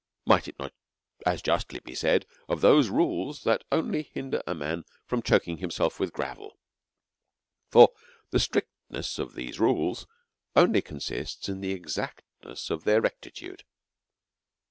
Might 0.25 0.47
it 0.47 0.57
not 0.57 0.73
as 1.27 1.43
justly 1.43 1.79
be 1.79 1.93
said 1.93 2.25
of 2.49 2.61
those 2.61 2.89
rules 2.89 3.43
that 3.43 3.63
only 3.71 4.01
hindered 4.01 4.41
a 4.47 4.55
man 4.55 4.83
from 5.05 5.21
choaking 5.21 5.57
himself 5.57 5.99
with 5.99 6.11
gravel? 6.11 6.57
For 7.69 7.89
the 8.31 8.39
strictness 8.39 9.19
of 9.19 9.35
these 9.35 9.59
rules 9.59 10.07
only 10.55 10.81
consists 10.81 11.47
in 11.49 11.61
the 11.61 11.73
exactness 11.73 12.71
of 12.71 12.83
their 12.83 12.99
rectitude. 12.99 13.63